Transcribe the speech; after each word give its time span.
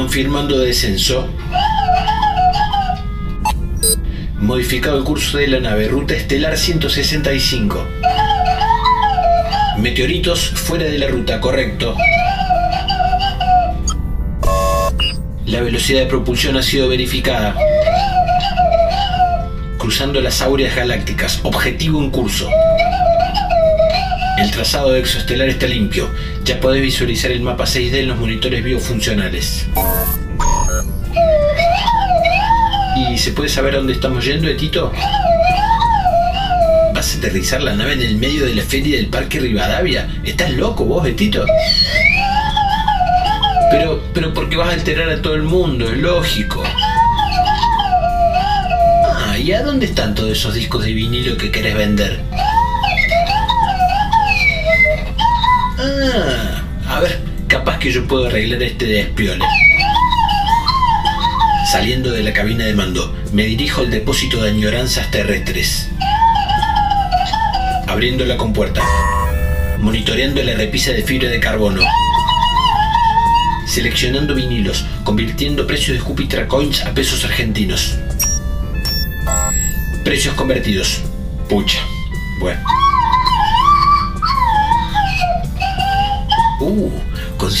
Confirmando 0.00 0.58
descenso. 0.58 1.28
Modificado 4.38 4.96
el 4.96 5.04
curso 5.04 5.36
de 5.36 5.46
la 5.46 5.60
nave, 5.60 5.88
ruta 5.88 6.14
estelar 6.14 6.56
165. 6.56 7.86
Meteoritos 9.76 10.52
fuera 10.52 10.86
de 10.86 10.98
la 10.98 11.06
ruta, 11.06 11.38
correcto. 11.38 11.94
La 15.44 15.60
velocidad 15.60 16.00
de 16.00 16.06
propulsión 16.06 16.56
ha 16.56 16.62
sido 16.62 16.88
verificada. 16.88 17.54
Cruzando 19.76 20.22
las 20.22 20.40
áureas 20.40 20.74
galácticas, 20.74 21.40
objetivo 21.42 22.00
en 22.00 22.10
curso. 22.10 22.48
El 24.40 24.50
trazado 24.50 24.96
exoestelar 24.96 25.50
está 25.50 25.66
limpio. 25.66 26.08
Ya 26.44 26.58
podés 26.60 26.80
visualizar 26.80 27.30
el 27.30 27.42
mapa 27.42 27.64
6D 27.64 27.96
en 27.96 28.08
los 28.08 28.18
monitores 28.18 28.64
biofuncionales. 28.64 29.66
¿Y 32.96 33.18
se 33.18 33.32
puede 33.32 33.50
saber 33.50 33.74
a 33.74 33.76
dónde 33.78 33.92
estamos 33.92 34.24
yendo, 34.24 34.48
Etito? 34.48 34.92
¿Vas 36.94 37.14
a 37.14 37.18
aterrizar 37.18 37.60
la 37.60 37.74
nave 37.74 37.92
en 37.92 38.00
el 38.00 38.16
medio 38.16 38.46
de 38.46 38.54
la 38.54 38.62
feria 38.62 38.96
del 38.96 39.08
Parque 39.08 39.40
Rivadavia? 39.40 40.08
¿Estás 40.24 40.52
loco 40.52 40.86
vos, 40.86 41.06
Etito? 41.06 41.44
Pero, 43.70 44.02
pero 44.14 44.32
porque 44.32 44.56
vas 44.56 44.70
a 44.70 44.72
alterar 44.72 45.10
a 45.10 45.20
todo 45.20 45.34
el 45.34 45.42
mundo, 45.42 45.90
es 45.90 45.98
lógico. 45.98 46.62
Ah, 49.04 49.36
¿y 49.38 49.52
a 49.52 49.62
dónde 49.62 49.84
están 49.84 50.14
todos 50.14 50.30
esos 50.30 50.54
discos 50.54 50.82
de 50.82 50.94
vinilo 50.94 51.36
que 51.36 51.50
querés 51.50 51.76
vender? 51.76 52.20
Ah, 55.82 56.62
a 56.88 57.00
ver, 57.00 57.20
capaz 57.48 57.78
que 57.78 57.90
yo 57.90 58.06
puedo 58.06 58.26
arreglar 58.26 58.62
este 58.62 58.84
despiole. 58.84 59.42
Saliendo 61.72 62.10
de 62.10 62.22
la 62.22 62.34
cabina 62.34 62.66
de 62.66 62.74
mando, 62.74 63.16
me 63.32 63.44
dirijo 63.44 63.80
al 63.80 63.90
depósito 63.90 64.42
de 64.42 64.50
añoranzas 64.50 65.10
terrestres. 65.10 65.88
Abriendo 67.86 68.26
la 68.26 68.36
compuerta. 68.36 68.82
Monitoreando 69.78 70.42
la 70.42 70.52
repisa 70.54 70.90
de 70.90 71.02
fibra 71.02 71.30
de 71.30 71.40
carbono. 71.40 71.80
Seleccionando 73.66 74.34
vinilos, 74.34 74.84
convirtiendo 75.04 75.66
precios 75.66 75.96
de 75.96 76.02
Jupiter 76.02 76.46
Coins 76.46 76.84
a 76.84 76.92
pesos 76.92 77.24
argentinos. 77.24 77.96
Precios 80.04 80.34
convertidos. 80.34 81.00
Pucha. 81.48 81.78
Bueno. 82.38 82.79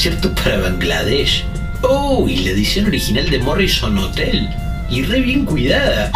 Concierto 0.00 0.34
para 0.34 0.58
Bangladesh. 0.60 1.44
Oh, 1.82 2.26
y 2.26 2.36
la 2.38 2.52
edición 2.52 2.86
original 2.86 3.28
de 3.28 3.38
Morrison 3.38 3.98
Hotel. 3.98 4.48
Y 4.88 5.02
re 5.02 5.20
bien 5.20 5.44
cuidada. 5.44 6.10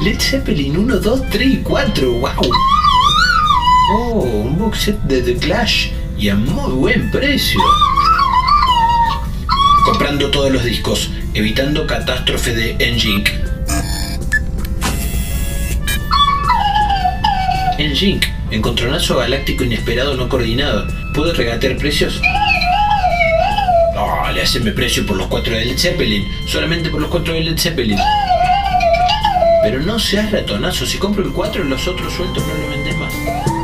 Led 0.00 0.18
Zeppelin 0.18 0.74
1, 0.74 0.96
2, 0.96 1.22
3 1.28 1.46
y 1.46 1.56
4. 1.58 2.12
¡Wow! 2.12 2.50
Oh, 3.92 4.20
un 4.46 4.56
box 4.56 4.78
set 4.78 5.02
de 5.02 5.20
The 5.20 5.36
Clash 5.36 5.90
y 6.16 6.30
a 6.30 6.34
muy 6.34 6.72
buen 6.72 7.10
precio. 7.10 7.60
Comprando 9.84 10.30
todos 10.30 10.50
los 10.50 10.64
discos, 10.64 11.10
evitando 11.34 11.86
catástrofe 11.86 12.54
de 12.54 12.70
Engink. 12.78 13.28
Engink, 17.76 18.24
encontronazo 18.50 19.18
galáctico 19.18 19.64
inesperado 19.64 20.16
no 20.16 20.28
coordinado. 20.28 20.86
¿Puedo 21.14 21.32
regatear 21.32 21.76
precios? 21.76 22.20
No, 23.94 24.30
le 24.32 24.42
haceme 24.42 24.72
precio 24.72 25.04
por 25.06 25.16
los 25.16 25.26
cuatro 25.26 25.54
de 25.54 25.64
Led 25.64 25.78
Zeppelin. 25.78 26.26
Solamente 26.46 26.90
por 26.90 27.00
los 27.00 27.10
cuatro 27.10 27.34
de 27.34 27.40
Led 27.40 27.58
Zeppelin. 27.58 27.98
Pero 29.62 29.80
no 29.80 29.98
seas 29.98 30.30
ratonazo. 30.30 30.86
Si 30.86 30.98
compro 30.98 31.24
el 31.24 31.32
4, 31.32 31.64
los 31.64 31.86
otros 31.88 32.12
sueltos 32.12 32.42
no 32.46 32.54
lo 32.54 32.68
vendes 32.68 32.96
más. 32.96 33.57